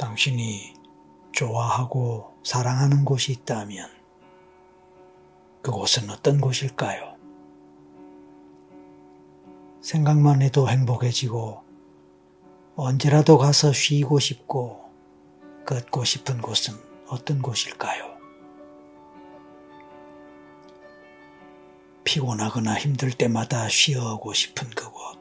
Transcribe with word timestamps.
당신이 0.00 0.72
좋아하고 1.32 2.34
사랑하는 2.42 3.04
곳이 3.04 3.32
있다면 3.32 3.86
그곳은 5.60 6.08
어떤 6.08 6.40
곳일까요? 6.40 7.16
생각만 9.82 10.40
해도 10.40 10.70
행복해지고 10.70 11.62
언제라도 12.76 13.36
가서 13.36 13.74
쉬고 13.74 14.18
싶고 14.20 14.90
걷고 15.66 16.04
싶은 16.04 16.40
곳은 16.40 16.74
어떤 17.08 17.42
곳일까요? 17.42 18.16
피곤하거나 22.04 22.78
힘들 22.78 23.12
때마다 23.12 23.68
쉬어오고 23.68 24.32
싶은 24.32 24.70
그곳. 24.70 25.20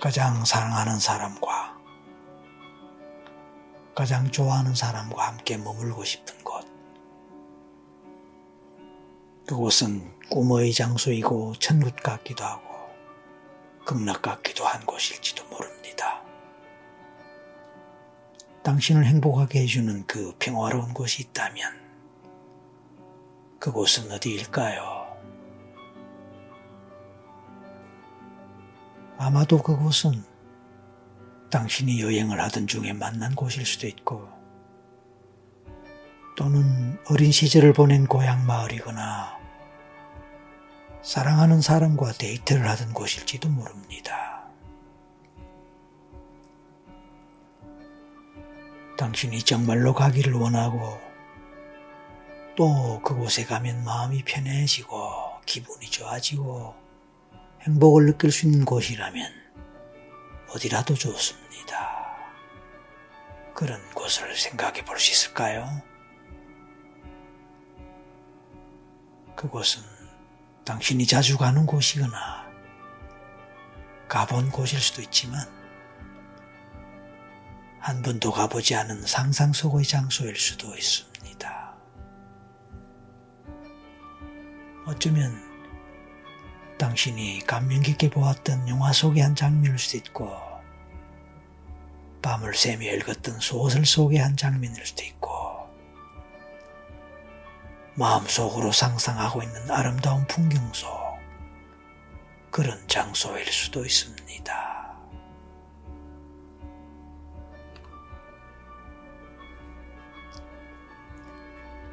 가장 0.00 0.44
사랑하는 0.44 1.00
사람과 1.00 1.75
가장 3.96 4.30
좋아하는 4.30 4.74
사람과 4.74 5.28
함께 5.28 5.56
머물고 5.56 6.04
싶은 6.04 6.44
곳. 6.44 6.66
그곳은 9.46 10.12
꿈의 10.28 10.74
장소이고 10.74 11.54
천국 11.54 11.96
같기도 11.96 12.44
하고 12.44 12.62
극락 13.86 14.20
같기도 14.20 14.66
한 14.66 14.84
곳일지도 14.84 15.46
모릅니다. 15.46 16.22
당신을 18.62 19.06
행복하게 19.06 19.62
해주는 19.62 20.06
그 20.06 20.34
평화로운 20.40 20.92
곳이 20.92 21.22
있다면 21.22 21.72
그곳은 23.58 24.12
어디일까요? 24.12 25.06
아마도 29.16 29.62
그곳은 29.62 30.22
당신이 31.50 32.00
여행을 32.00 32.40
하던 32.40 32.66
중에 32.66 32.92
만난 32.92 33.34
곳일 33.34 33.64
수도 33.64 33.86
있고 33.86 34.28
또는 36.36 36.98
어린 37.08 37.32
시절을 37.32 37.72
보낸 37.72 38.06
고향 38.06 38.46
마을이거나 38.46 39.36
사랑하는 41.02 41.60
사람과 41.60 42.12
데이트를 42.12 42.68
하던 42.68 42.92
곳일지도 42.92 43.48
모릅니다. 43.48 44.44
당신이 48.98 49.42
정말로 49.42 49.94
가기를 49.94 50.32
원하고 50.34 50.98
또 52.56 53.00
그곳에 53.02 53.44
가면 53.44 53.84
마음이 53.84 54.24
편해지고 54.24 55.40
기분이 55.44 55.86
좋아지고 55.86 56.74
행복을 57.62 58.06
느낄 58.06 58.32
수 58.32 58.46
있는 58.46 58.64
곳이라면 58.64 59.45
어디라도 60.50 60.94
좋습니다. 60.94 62.06
그런 63.54 63.80
곳을 63.94 64.36
생각해 64.36 64.84
볼 64.84 64.98
수 64.98 65.12
있을까요? 65.12 65.82
그곳은 69.34 69.82
당신이 70.64 71.06
자주 71.06 71.36
가는 71.38 71.64
곳이거나 71.66 72.46
가본 74.08 74.50
곳일 74.50 74.80
수도 74.80 75.02
있지만 75.02 75.40
한 77.78 78.02
번도 78.02 78.32
가보지 78.32 78.74
않은 78.74 79.02
상상 79.02 79.52
속의 79.52 79.84
장소일 79.84 80.36
수도 80.36 80.74
있습니다. 80.74 81.76
어쩌면 84.86 85.45
당신이 86.78 87.40
감명 87.46 87.80
깊게 87.80 88.10
보았던 88.10 88.68
영화 88.68 88.92
속의 88.92 89.22
한 89.22 89.34
장면일 89.34 89.78
수도 89.78 89.96
있고 89.98 90.30
밤을 92.20 92.54
새며 92.54 92.92
읽었던 92.94 93.40
소설 93.40 93.86
속의 93.86 94.18
한 94.18 94.36
장면일 94.36 94.84
수도 94.84 95.02
있고 95.04 95.68
마음속으로 97.94 98.72
상상하고 98.72 99.42
있는 99.42 99.70
아름다운 99.70 100.26
풍경 100.26 100.70
속 100.74 100.88
그런 102.50 102.86
장소일 102.88 103.46
수도 103.46 103.84
있습니다. 103.84 104.96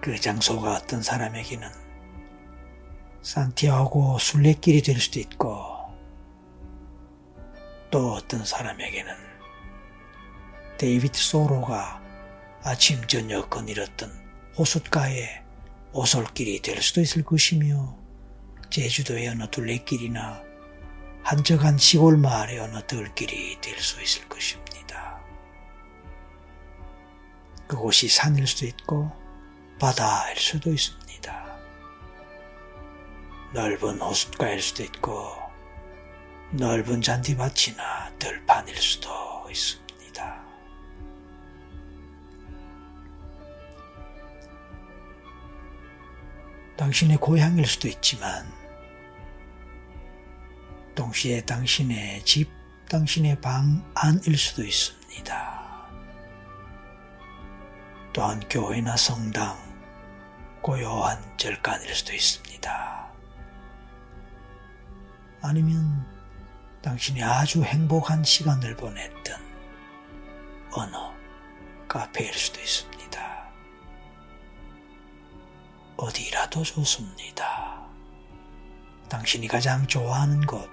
그 0.02 0.20
장소가 0.20 0.74
어떤 0.74 1.02
사람에게는 1.02 1.83
산티아고 3.24 4.20
순례길이 4.20 4.82
될 4.82 5.00
수도 5.00 5.20
있고 5.20 5.74
또 7.90 8.14
어떤 8.14 8.44
사람에게는 8.44 9.14
데이비드 10.78 11.18
소로가 11.18 12.02
아침 12.64 13.06
저녁 13.08 13.50
거닐었던 13.50 14.12
호숫가의 14.58 15.42
오솔길이 15.94 16.62
될 16.62 16.82
수도 16.82 17.02
있을 17.02 17.24
것이며 17.24 17.98
제주도의 18.70 19.30
어느 19.30 19.48
둘레길이나 19.50 20.42
한적한 21.24 21.78
시골 21.78 22.18
마을의 22.18 22.60
어느 22.60 22.86
들길이 22.86 23.60
될 23.62 23.80
수 23.80 24.02
있을 24.02 24.28
것입니다. 24.28 25.22
그곳이 27.68 28.10
산일 28.10 28.46
수도 28.48 28.66
있고 28.66 29.12
바다일 29.80 30.38
수도 30.38 30.72
있습니다. 30.72 31.43
넓은 33.54 34.02
호숫가일 34.02 34.60
수도 34.60 34.82
있고 34.82 35.32
넓은 36.54 37.04
잔디밭이나 37.04 38.14
들판일 38.18 38.76
수도 38.76 39.10
있습니다. 39.48 40.44
당신의 46.76 47.18
고향일 47.18 47.68
수도 47.68 47.88
있지만 47.88 48.52
동시에 50.96 51.42
당신의 51.42 52.26
집, 52.26 52.50
당신의 52.90 53.40
방 53.40 53.84
안일 53.94 54.36
수도 54.36 54.64
있습니다. 54.64 55.90
또한 58.14 58.40
교회나 58.50 58.98
성당, 58.98 59.58
고요한 60.62 61.20
절간일 61.38 61.94
수도 61.94 62.14
있습니다. 62.14 63.13
아니면 65.44 66.06
당신이 66.82 67.22
아주 67.22 67.64
행복한 67.64 68.24
시간을 68.24 68.78
보냈던 68.78 69.42
어느 70.72 70.96
카페일 71.86 72.34
수도 72.34 72.62
있습니다. 72.62 73.50
어디라도 75.98 76.64
좋습니다. 76.64 77.86
당신이 79.10 79.50
가장 79.50 79.86
좋아하는 79.86 80.46
곳, 80.46 80.70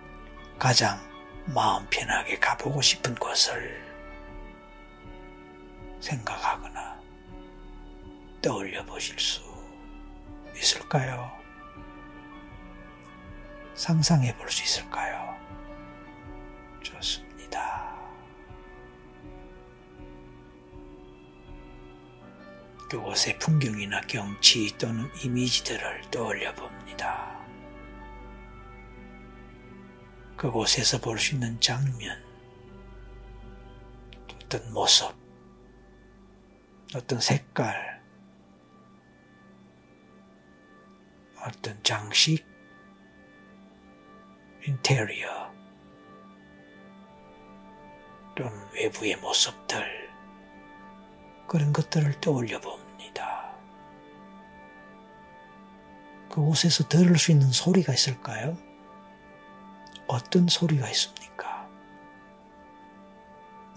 가장 0.56 1.00
마음 1.46 1.84
편하게 1.90 2.38
가보고 2.38 2.80
싶은 2.80 3.16
곳을 3.16 3.84
생각하거나 6.00 6.96
떠올려 8.40 8.86
보실 8.86 9.18
수 9.18 9.42
있을까요? 10.56 11.39
상상해 13.80 14.36
볼 14.36 14.50
수 14.50 14.62
있을까요? 14.62 15.34
좋습니다. 16.82 17.96
그곳의 22.90 23.38
풍경이나 23.38 24.02
경치 24.02 24.76
또는 24.76 25.08
이미지들을 25.24 26.10
떠올려 26.10 26.54
봅니다. 26.54 27.40
그곳에서 30.36 31.00
볼 31.00 31.18
수 31.18 31.36
있는 31.36 31.58
장면, 31.58 32.22
어떤 34.34 34.70
모습, 34.74 35.14
어떤 36.94 37.18
색깔, 37.18 38.02
어떤 41.46 41.82
장식, 41.82 42.49
인테리어, 44.66 45.52
또는 48.36 48.52
외부의 48.74 49.16
모습들, 49.16 50.10
그런 51.46 51.72
것들을 51.72 52.20
떠올려 52.20 52.60
봅니다. 52.60 53.54
그곳에서 56.30 56.86
들을 56.88 57.18
수 57.18 57.32
있는 57.32 57.50
소리가 57.50 57.92
있을까요? 57.92 58.56
어떤 60.06 60.46
소리가 60.46 60.88
있습니까? 60.90 61.68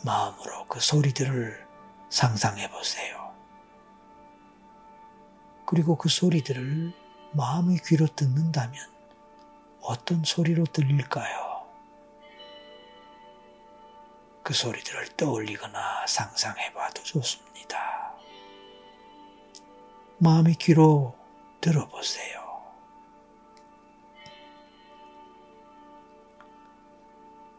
마음으로 0.05 0.67
그 0.67 0.79
소리들을 0.79 1.67
상상해 2.09 2.69
보세요. 2.69 3.33
그리고 5.65 5.97
그 5.97 6.09
소리들을 6.09 6.93
마음의 7.31 7.79
귀로 7.85 8.05
듣는다면 8.05 8.92
어떤 9.83 10.23
소리로 10.23 10.63
들릴까요? 10.65 11.67
그 14.43 14.53
소리들을 14.53 15.15
떠올리거나 15.15 16.07
상상해 16.07 16.73
봐도 16.73 17.03
좋습니다. 17.03 18.13
마음의 20.17 20.55
귀로 20.55 21.15
들어보세요. 21.61 22.43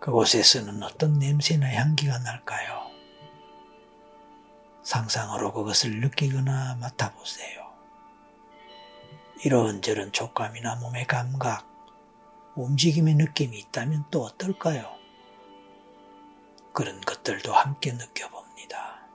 그곳에서는 0.01 0.83
어떤 0.83 1.19
냄새나 1.19 1.67
향기가 1.67 2.19
날까요? 2.19 2.91
상상으로 4.83 5.53
그것을 5.53 6.01
느끼거나 6.01 6.77
맡아보세요. 6.79 7.73
이런저런 9.43 10.13
촉감이나 10.13 10.77
몸의 10.77 11.07
감각, 11.07 11.74
움직임의 12.57 13.15
느낌이 13.15 13.59
있다면 13.59 14.05
또 14.11 14.23
어떨까요? 14.25 14.95
그런 16.73 17.01
것들도 17.01 17.53
함께 17.53 17.93
느껴봅니다. 17.93 19.07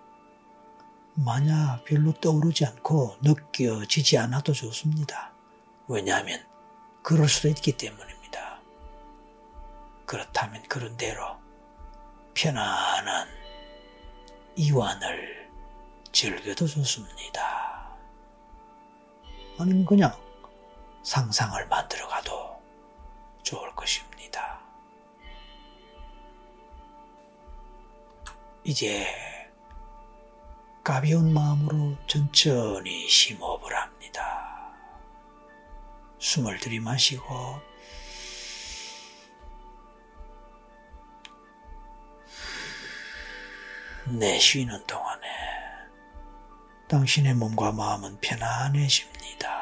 만약 1.16 1.84
별로 1.86 2.14
떠오르지 2.14 2.66
않고 2.66 3.18
느껴지지 3.22 4.18
않아도 4.18 4.54
좋습니다. 4.54 5.34
왜냐하면 5.88 6.46
그럴 7.02 7.28
수도 7.28 7.50
있기 7.50 7.74
때문입니다. 7.74 8.62
그렇다면 10.06 10.64
그런 10.64 10.96
대로 10.96 11.38
편안한 12.34 13.28
이완을 14.56 15.50
즐겨도 16.12 16.68
좋습니다. 16.68 17.98
아니면 19.58 19.86
그냥 19.86 20.14
상상을 21.04 21.68
만들어 21.68 22.08
가도 22.08 22.59
좋을 23.50 23.74
것입니다. 23.74 24.60
이제 28.64 29.08
가벼운 30.84 31.34
마음으로 31.34 31.98
천천히 32.06 33.10
심호흡을 33.10 33.76
합니다. 33.76 34.72
숨을 36.20 36.60
들이마시고 36.60 37.26
내쉬는 44.10 44.86
동안에 44.86 45.28
당신의 46.88 47.34
몸과 47.34 47.72
마음은 47.72 48.20
편안해집니다. 48.22 49.59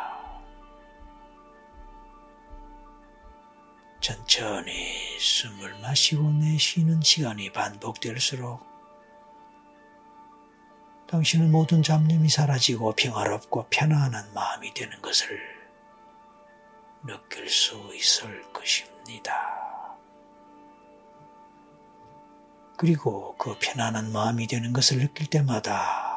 천천히 4.08 5.20
숨을 5.20 5.80
마시고 5.82 6.32
내쉬는 6.32 7.02
시간이 7.02 7.52
반복될수록 7.52 8.66
당신은 11.10 11.52
모든 11.52 11.84
잡념이 11.84 12.30
사라지고 12.30 12.94
평화롭고 12.94 13.68
편안한 13.70 14.34
마음이 14.34 14.74
되는 14.74 15.02
것을 15.02 15.38
느낄 17.06 17.50
수 17.50 17.76
있을 17.94 18.50
것입니다. 18.54 19.34
그리고 22.78 23.36
그 23.36 23.58
편안한 23.60 24.14
마음이 24.14 24.48
되는 24.48 24.72
것을 24.72 25.00
느낄 25.00 25.28
때마다 25.28 26.17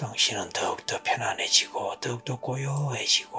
당신은 0.00 0.48
더욱더 0.48 0.98
편안해지고 1.02 2.00
더욱더 2.00 2.40
고요해지고 2.40 3.38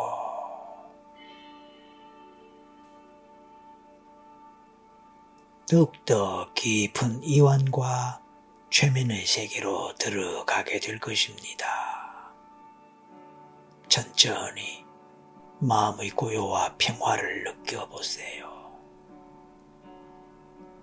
더욱더 5.67 6.53
깊은 6.53 7.23
이완과 7.23 8.21
최면의 8.69 9.25
세계로 9.25 9.95
들어가게 9.95 10.79
될 10.79 10.99
것입니다. 10.99 12.31
천천히 13.89 14.85
마음의 15.57 16.11
고요와 16.11 16.75
평화를 16.77 17.43
느껴보세요. 17.43 18.51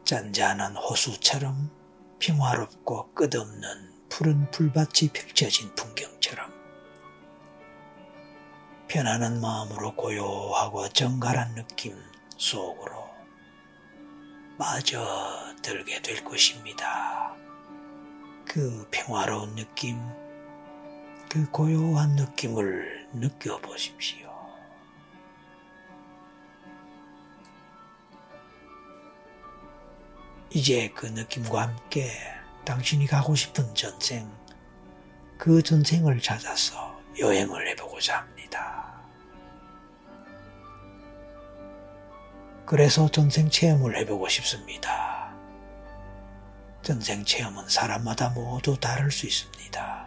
잔잔한 0.04 0.75
호수처럼 0.75 1.70
평화롭고 2.19 3.12
끝없는 3.14 3.98
푸른 4.08 4.50
풀밭이 4.50 5.10
펼쳐진 5.12 5.75
풍경처럼 5.75 6.52
편안한 8.88 9.40
마음으로 9.40 9.94
고요하고 9.94 10.88
정갈한 10.88 11.55
느낌 11.55 11.94
속으로 12.37 13.08
빠져들게 14.58 16.02
될 16.02 16.25
것입니다. 16.25 17.34
그 18.44 18.88
평화로운 18.90 19.55
느낌, 19.55 19.99
그 21.31 21.49
고요한 21.50 22.16
느낌을 22.16 23.08
느껴보십시오. 23.12 24.28
이제 30.50 30.90
그 30.94 31.06
느낌과 31.06 31.62
함께 31.62 32.11
당신이 32.69 33.06
가고 33.06 33.35
싶은 33.35 33.75
전생, 33.75 34.31
그 35.38 35.62
전생을 35.62 36.20
찾아서 36.20 37.00
여행을 37.19 37.67
해보고자 37.69 38.19
합니다. 38.19 38.93
그래서 42.67 43.09
전생 43.09 43.49
체험을 43.49 43.97
해보고 43.97 44.29
싶습니다. 44.29 45.35
전생 46.82 47.25
체험은 47.25 47.70
사람마다 47.70 48.29
모두 48.29 48.79
다를 48.79 49.11
수 49.11 49.26
있습니다. 49.26 50.06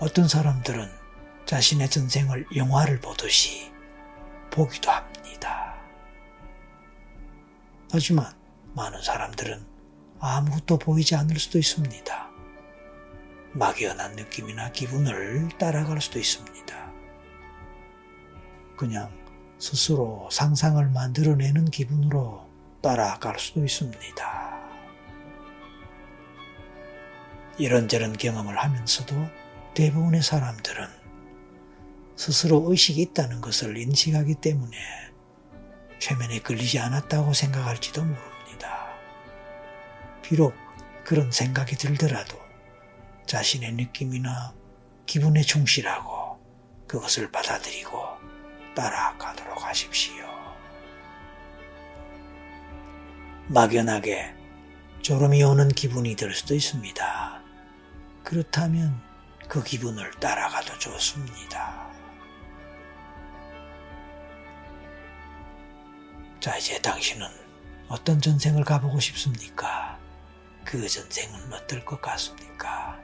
어떤 0.00 0.26
사람들은 0.26 0.90
자신의 1.46 1.88
전생을 1.90 2.44
영화를 2.56 3.00
보듯이 3.00 3.70
보기도 4.50 4.90
합니다. 4.90 5.76
하지만 7.92 8.34
많은 8.74 9.00
사람들은 9.00 9.73
아무것도 10.26 10.78
보이지 10.78 11.14
않을 11.16 11.38
수도 11.38 11.58
있습니다. 11.58 12.30
막연한 13.52 14.16
느낌이나 14.16 14.72
기분을 14.72 15.50
따라갈 15.58 16.00
수도 16.00 16.18
있습니다. 16.18 16.92
그냥 18.76 19.10
스스로 19.58 20.28
상상을 20.32 20.84
만들어내는 20.88 21.66
기분으로 21.66 22.48
따라갈 22.82 23.38
수도 23.38 23.62
있습니다. 23.64 24.54
이런저런 27.58 28.14
경험을 28.14 28.58
하면서도 28.58 29.14
대부분의 29.74 30.22
사람들은 30.22 30.88
스스로 32.16 32.64
의식이 32.70 33.00
있다는 33.02 33.40
것을 33.40 33.76
인식하기 33.76 34.36
때문에 34.36 34.76
최면에 35.98 36.40
걸리지 36.40 36.78
않았다고 36.78 37.32
생각할지도 37.32 38.02
모릅니다. 38.02 38.33
비록 40.24 40.54
그런 41.04 41.30
생각이 41.30 41.76
들더라도 41.76 42.40
자신의 43.26 43.74
느낌이나 43.74 44.54
기분에 45.04 45.42
충실하고 45.42 46.38
그것을 46.86 47.30
받아들이고 47.30 48.02
따라가도록 48.74 49.62
하십시오. 49.62 50.24
막연하게 53.48 54.34
졸음이 55.02 55.42
오는 55.42 55.68
기분이 55.68 56.16
들 56.16 56.34
수도 56.34 56.54
있습니다. 56.54 57.42
그렇다면 58.22 58.98
그 59.46 59.62
기분을 59.62 60.10
따라가도 60.12 60.78
좋습니다. 60.78 61.86
자, 66.40 66.56
이제 66.56 66.80
당신은 66.80 67.26
어떤 67.88 68.22
전생을 68.22 68.64
가보고 68.64 68.98
싶습니까? 69.00 69.93
그 70.64 70.88
전생은 70.88 71.52
어떨 71.52 71.84
것 71.84 72.00
같습니까? 72.00 73.00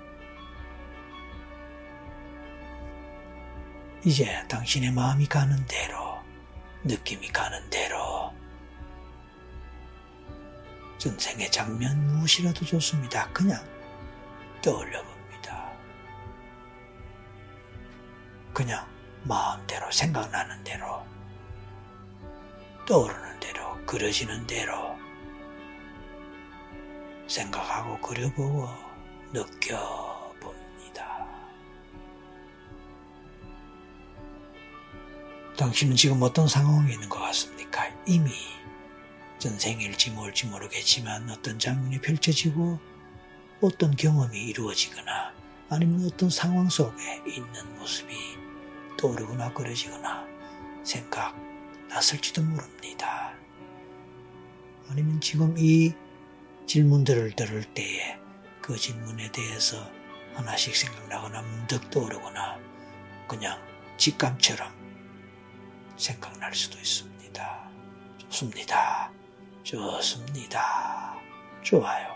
이제 4.05 4.43
당신의 4.49 4.93
마음이 4.93 5.27
가는 5.27 5.65
대로, 5.67 6.19
느낌이 6.85 7.29
가는 7.29 7.69
대로, 7.69 8.33
전생의 10.97 11.51
장면 11.51 12.07
무엇이라도 12.07 12.65
좋습니다. 12.65 13.31
그냥 13.33 13.63
떠올려 14.63 15.03
봅니다. 15.03 15.71
그냥 18.55 18.87
마음대로 19.25 19.91
생각나는 19.91 20.65
대로, 20.65 21.05
떠오르는 22.87 23.39
대로, 23.41 23.85
그려지는 23.85 24.47
대로, 24.47 25.00
생각하고 27.31 27.99
그려보고 28.01 28.69
느껴 29.33 30.11
당신은 35.61 35.95
지금 35.95 36.23
어떤 36.23 36.49
상황에 36.49 36.95
있는 36.95 37.07
것 37.11 37.19
같습니까? 37.19 37.87
이미 38.07 38.31
전생일지 39.39 40.11
뭘지 40.13 40.47
모르겠지만 40.47 41.29
어떤 41.29 41.59
장면이 41.59 42.01
펼쳐지고 42.01 42.81
어떤 43.61 43.95
경험이 43.95 44.39
이루어지거나 44.39 45.35
아니면 45.69 46.07
어떤 46.07 46.31
상황 46.31 46.67
속에 46.71 47.23
있는 47.27 47.79
모습이 47.79 48.15
떠오르거나 48.97 49.53
그려지거나 49.53 50.27
생각 50.83 51.37
났을지도 51.91 52.41
모릅니다. 52.41 53.35
아니면 54.89 55.21
지금 55.21 55.55
이 55.59 55.93
질문들을 56.71 57.33
들을 57.33 57.65
때에 57.75 58.17
그 58.63 58.77
질문에 58.77 59.33
대해서 59.33 59.91
하나씩 60.35 60.77
생각나거나 60.77 61.43
문득 61.43 61.91
떠오르거나 61.91 62.61
그냥 63.27 63.61
직감처럼 63.97 64.73
생각날 65.97 66.55
수도 66.55 66.79
있습니다. 66.79 67.71
좋습니다. 68.19 69.11
좋습니다. 69.65 71.17
좋아요. 71.65 72.15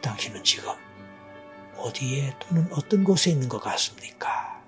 당신은 0.00 0.42
지금 0.42 0.72
어디에 1.76 2.34
또는 2.38 2.66
어떤 2.72 3.04
곳에 3.04 3.30
있는 3.30 3.46
것 3.46 3.58
같습니까? 3.58 4.58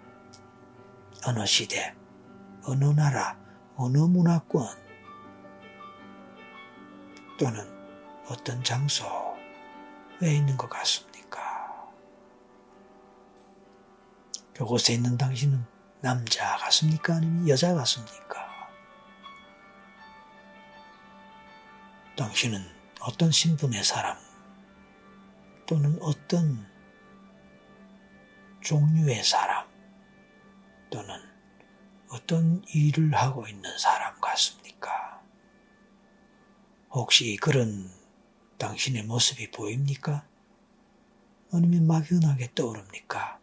어느 1.24 1.46
시대, 1.46 1.94
어느 2.64 2.84
나라, 2.84 3.38
어느 3.74 3.96
문화권, 3.96 4.68
또는 7.38 7.73
어떤 8.26 8.62
장소에 8.64 9.36
있는 10.22 10.56
것 10.56 10.68
같습니까? 10.68 11.92
그곳에 14.54 14.94
있는 14.94 15.18
당신은 15.18 15.64
남자 16.00 16.56
같습니까? 16.56 17.16
아니면 17.16 17.48
여자 17.48 17.74
같습니까? 17.74 18.44
당신은 22.16 22.64
어떤 23.00 23.30
신분의 23.30 23.82
사람 23.84 24.16
또는 25.66 25.98
어떤 26.00 26.66
종류의 28.62 29.22
사람 29.24 29.66
또는 30.90 31.20
어떤 32.08 32.62
일을 32.68 33.12
하고 33.14 33.46
있는 33.48 33.76
사람 33.78 34.18
같습니까? 34.20 35.20
혹시 36.90 37.36
그런 37.36 37.90
당신의 38.58 39.04
모습이 39.04 39.50
보입니까? 39.50 40.26
아니면 41.52 41.86
막연하게 41.86 42.52
떠오릅니까? 42.54 43.38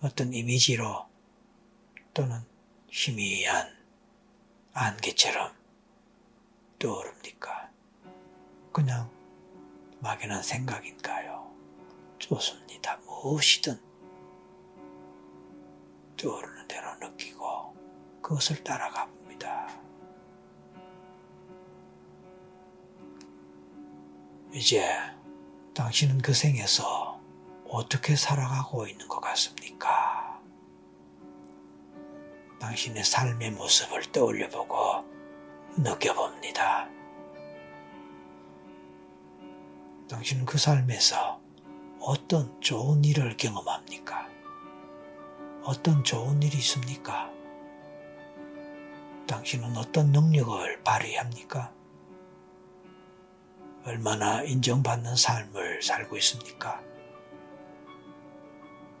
어떤 0.00 0.32
이미지로 0.32 1.06
또는 2.12 2.40
희미한 2.88 3.74
안개처럼 4.72 5.54
떠오릅니까? 6.78 7.70
그냥 8.72 9.10
막연한 10.00 10.42
생각인가요? 10.42 11.50
좋습니다. 12.18 12.96
무엇이든 12.98 13.80
떠오르는 16.16 16.68
대로 16.68 16.94
느끼고 16.96 17.74
그것을 18.22 18.62
따라가 18.64 19.06
봅니다. 19.06 19.83
이제 24.54 24.88
당신은 25.74 26.18
그 26.18 26.32
생에서 26.32 27.20
어떻게 27.68 28.14
살아가고 28.14 28.86
있는 28.86 29.08
것 29.08 29.20
같습니까? 29.20 30.40
당신의 32.60 33.02
삶의 33.02 33.50
모습을 33.50 34.12
떠올려 34.12 34.48
보고 34.48 35.04
느껴봅니다. 35.76 36.88
당신은 40.08 40.46
그 40.46 40.56
삶에서 40.56 41.40
어떤 41.98 42.60
좋은 42.60 43.04
일을 43.04 43.36
경험합니까? 43.36 44.28
어떤 45.64 46.04
좋은 46.04 46.40
일이 46.44 46.58
있습니까? 46.58 47.28
당신은 49.26 49.76
어떤 49.76 50.12
능력을 50.12 50.84
발휘합니까? 50.84 51.72
얼마나 53.84 54.42
인정받는 54.42 55.14
삶을 55.14 55.82
살고 55.82 56.16
있습니까? 56.16 56.82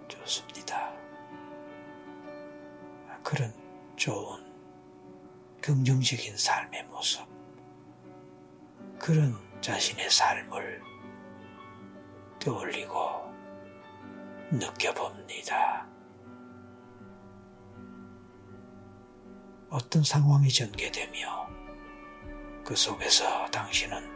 좋습니다. 0.08 0.92
그런 3.22 3.50
좋은 3.96 4.44
긍정적인 5.62 6.36
삶의 6.36 6.84
모습, 6.88 7.26
그런 8.98 9.34
자신의 9.62 10.10
삶을 10.10 10.82
떠올리고 12.38 13.32
느껴봅니다. 14.50 15.88
어떤 19.70 20.02
상황이 20.04 20.50
전개되며 20.50 21.48
그 22.62 22.76
속에서 22.76 23.50
당신은 23.50 24.13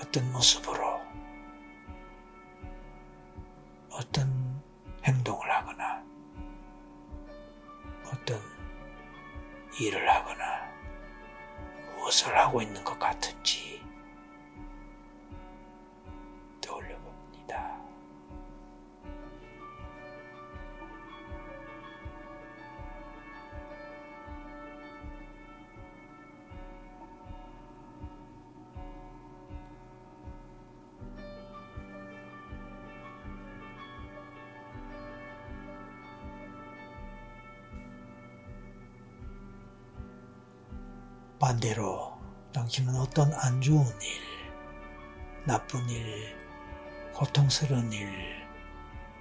어떤 0.00 0.30
모습으로 0.32 1.00
어떤 3.90 4.62
행동을 5.04 5.50
하거나 5.50 6.04
어떤 8.04 8.40
일을 9.80 10.08
하거나 10.08 10.70
무엇을 11.94 12.36
하고 12.38 12.60
있는 12.60 12.82
것 12.84 12.98
같은지 12.98 13.65
어떤 43.06 43.32
안 43.34 43.60
좋은 43.60 43.84
일, 44.02 44.20
나쁜 45.44 45.88
일, 45.88 46.36
고통스러운 47.14 47.92
일, 47.92 48.10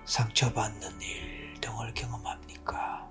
상처받는 0.06 1.01
일 1.01 1.54
등을 1.62 1.94
경험합니까? 1.94 3.08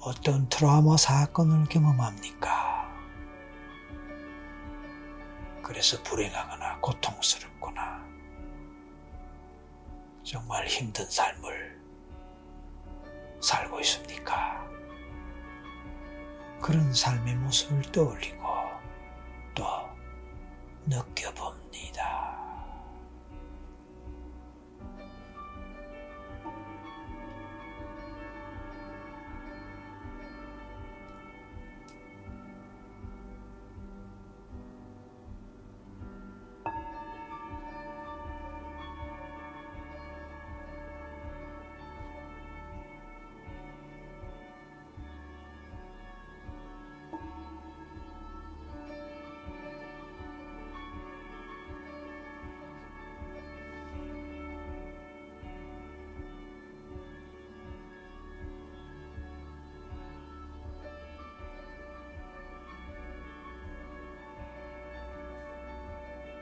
어떤 0.00 0.46
트라우마 0.50 0.98
사건을 0.98 1.64
경험합니까? 1.70 2.92
그래서 5.62 6.02
불행하거나 6.02 6.78
고통스럽거나 6.80 8.06
정말 10.22 10.66
힘든 10.66 11.08
삶을 11.08 11.80
살고 13.40 13.80
있습니까? 13.80 14.68
그런 16.60 16.92
삶의 16.92 17.36
모습을 17.36 17.82
떠올리고 17.90 18.37
또 18.37 18.37
느껴봅니 20.88 21.67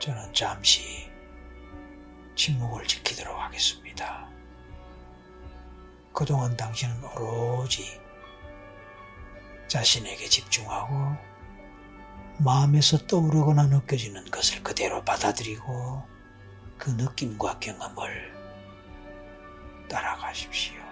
저는 0.07 0.33
잠시 0.33 1.11
침묵을 2.33 2.87
지키도록 2.87 3.37
하겠습니다. 3.37 4.25
그동안 6.13 6.55
당신은 6.55 7.03
오로지 7.03 7.99
자신에게 9.67 10.29
집중하고 10.29 11.13
마음에서 12.37 13.05
떠오르거나 13.05 13.63
느껴지는 13.63 14.31
것을 14.31 14.63
그대로 14.63 15.03
받아들이고 15.03 16.01
그 16.77 16.91
느낌과 16.91 17.59
경험을 17.59 18.33
따라가십시오. 19.89 20.86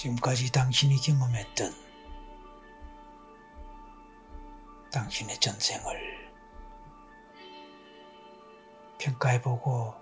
지금까지 0.00 0.50
당신이 0.50 0.96
경험했던 0.96 1.74
당신의 4.90 5.38
전생을 5.38 6.30
평가해보고 8.96 9.94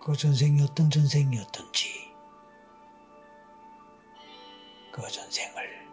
그 0.00 0.16
전생이 0.16 0.62
어떤 0.62 0.88
전생이었던지 0.88 2.14
그 4.92 5.02
전생을 5.10 5.88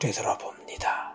되돌아봅니다. 0.00 1.11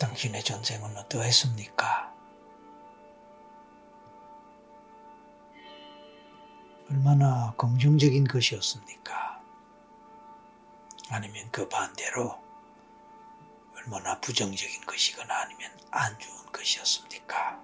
당신의 0.00 0.42
전생은 0.42 0.96
어떠했습니까? 0.96 2.10
얼마나 6.88 7.54
긍정적인 7.56 8.24
것이었습니까? 8.24 9.42
아니면 11.10 11.48
그 11.52 11.68
반대로 11.68 12.42
얼마나 13.76 14.18
부정적인 14.20 14.86
것이거나 14.86 15.42
아니면 15.42 15.70
안 15.90 16.18
좋은 16.18 16.50
것이었습니까? 16.50 17.60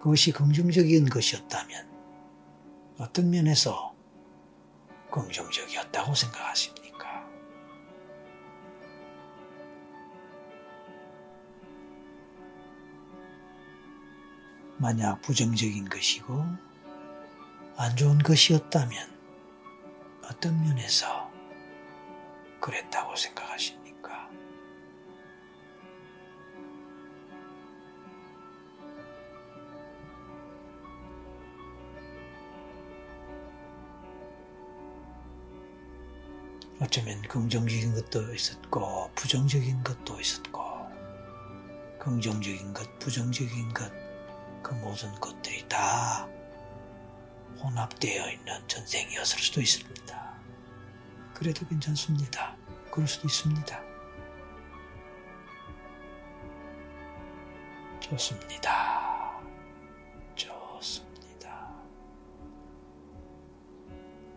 그것이 0.00 0.32
긍정적인 0.32 1.08
것이었다면 1.08 1.96
어떤 2.98 3.30
면에서 3.30 3.95
긍정적이었다고 5.16 6.14
생각하십니까? 6.14 7.26
만약 14.76 15.22
부정적인 15.22 15.88
것이고 15.88 16.44
안 17.78 17.96
좋은 17.96 18.18
것이었다면 18.18 19.16
어떤 20.24 20.60
면에서 20.62 21.30
그랬다고 22.60 23.16
생각하십니까? 23.16 23.85
어쩌면 36.78 37.22
긍정적인 37.22 37.94
것도 37.94 38.34
있었고 38.34 39.10
부정적인 39.14 39.82
것도 39.82 40.20
있었고 40.20 40.60
긍정적인 41.98 42.74
것, 42.74 42.98
부정적인 42.98 43.72
것, 43.72 43.90
그 44.62 44.74
모든 44.74 45.12
것들이 45.14 45.66
다 45.68 46.28
혼합되어 47.58 48.30
있는 48.30 48.68
전생이었을 48.68 49.38
수도 49.38 49.60
있습니다. 49.60 50.34
그래도 51.34 51.66
괜찮습니다. 51.66 52.54
그럴 52.90 53.08
수도 53.08 53.26
있습니다. 53.26 53.82
좋습니다. 58.00 59.40
좋습니다. 60.34 61.72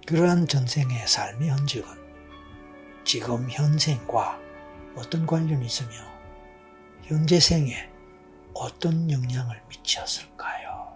그러한 0.08 0.48
전생의 0.48 1.08
삶의 1.08 1.50
흔적은 1.50 1.99
지금 3.10 3.50
현생과 3.50 4.40
어떤 4.96 5.26
관련이 5.26 5.66
있으며 5.66 5.90
현재 7.02 7.40
생에 7.40 7.90
어떤 8.54 9.10
영향을 9.10 9.60
미쳤을까요? 9.68 10.96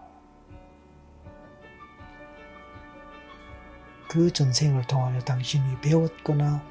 그 4.07 4.31
전생을 4.31 4.83
통하여 4.83 5.19
당신이 5.21 5.81
배웠거나 5.81 6.63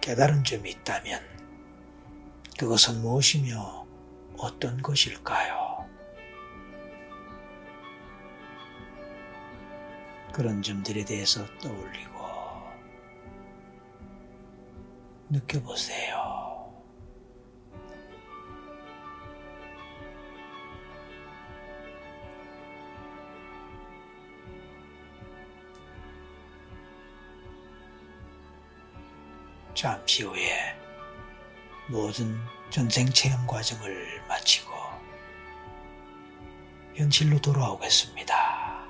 깨달은 0.00 0.42
점이 0.42 0.70
있다면 0.70 1.20
그것은 2.58 3.02
무엇이며 3.02 3.86
어떤 4.38 4.80
것일까요? 4.80 5.86
그런 10.32 10.62
점들에 10.62 11.04
대해서 11.04 11.44
떠올리고 11.58 12.11
느껴보세요. 15.32 16.70
잠시 29.74 30.22
후에 30.22 30.78
모든 31.88 32.38
전생 32.68 33.08
체험 33.08 33.46
과정을 33.46 34.22
마치고 34.28 34.70
현실로 36.94 37.40
돌아오겠습니다. 37.40 38.86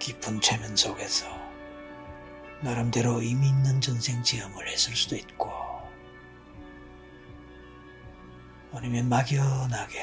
깊은 0.00 0.40
최면 0.40 0.74
속에서 0.74 1.41
나름대로 2.62 3.20
의미 3.20 3.48
있는 3.48 3.80
전생 3.80 4.22
체험을 4.22 4.68
했을 4.68 4.94
수도 4.94 5.16
있고 5.16 5.50
아니면 8.72 9.08
막연하게 9.08 10.00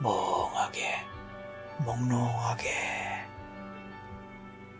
멍하게 0.00 1.04
몽롱하게 1.84 2.98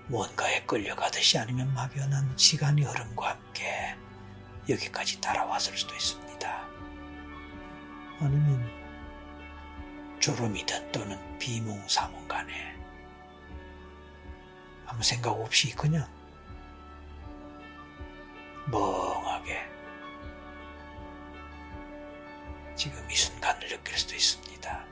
뭔가에 0.07 0.63
끌려가듯이 0.65 1.39
아니면 1.39 1.73
막연한 1.75 2.33
시간의 2.37 2.85
흐름과 2.85 3.31
함께 3.31 3.95
여기까지 4.71 5.21
따라왔을 5.21 5.77
수도 5.77 5.95
있습니다. 5.95 6.69
아니면 8.21 8.71
졸음이든 10.19 10.93
또는 10.93 11.39
비몽사몽 11.39 12.27
간에 12.27 12.78
아무 14.89 15.03
생각 15.03 15.33
없이 15.33 15.75
그냥 15.77 16.09
멍하게 18.71 19.69
지금 22.75 22.99
이 23.11 23.15
순간을 23.15 23.69
느낄 23.69 23.99
수도 23.99 24.15
있습니다. 24.15 24.87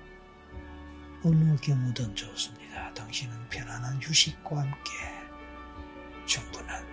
어느 1.25 1.57
경우든 1.57 2.15
좋습니다. 2.15 2.93
당신은 2.93 3.49
편안한 3.49 3.99
휴식과 4.03 4.59
함께 4.61 4.91
충분한 6.27 6.87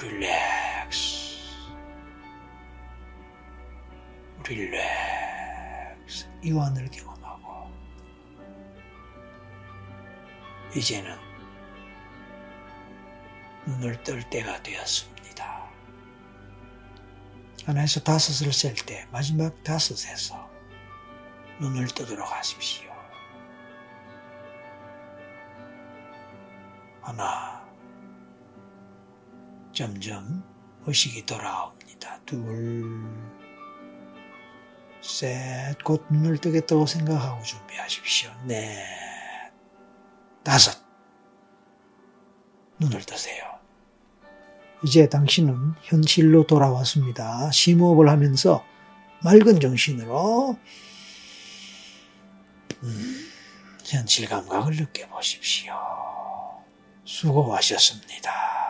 릴렉스, 0.00 1.38
릴렉스, 4.46 6.28
이완을 6.44 6.88
경험하고, 6.90 7.72
이제는 10.76 11.33
눈을 13.66 14.02
뜰 14.02 14.22
때가 14.30 14.62
되었습니다. 14.62 15.14
하나에서 17.66 18.00
다섯을 18.00 18.52
셀 18.52 18.74
때, 18.74 19.06
마지막 19.10 19.62
다섯에서 19.64 20.50
눈을 21.60 21.86
뜨도록 21.88 22.30
하십시오. 22.30 22.92
하나, 27.00 27.66
점점 29.72 30.44
의식이 30.86 31.24
돌아옵니다. 31.24 32.20
둘, 32.26 32.84
셋, 35.00 35.82
곧 35.84 36.06
눈을 36.10 36.38
뜨겠다고 36.38 36.86
생각하고 36.86 37.42
준비하십시오. 37.42 38.30
넷, 38.44 39.52
다섯, 40.42 40.84
눈을 42.78 43.02
뜨세요. 43.02 43.53
이제 44.84 45.08
당신은 45.08 45.74
현실로 45.82 46.46
돌아왔습니다. 46.46 47.50
심호흡을 47.50 48.08
하면서 48.10 48.64
맑은 49.22 49.58
정신으로 49.58 50.58
음, 52.82 53.30
현실 53.82 54.28
감각을 54.28 54.76
느껴보십시오. 54.76 55.74
수고하셨습니다. 57.04 58.63